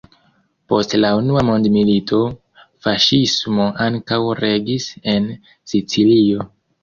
Post 0.71 0.93
la 1.01 1.09
Unua 1.17 1.41
mondmilito, 1.49 2.21
faŝismo 2.87 3.67
ankaŭ 3.87 4.19
regis 4.41 4.87
en 5.15 5.29
Sicilio. 5.73 6.49